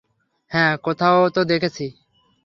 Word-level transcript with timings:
হ্যাঁ, 0.51 0.77
কোথাও 0.77 1.29
তো 1.29 1.41
দেখেছি। 1.43 1.85